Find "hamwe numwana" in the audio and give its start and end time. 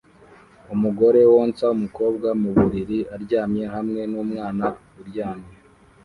3.73-4.65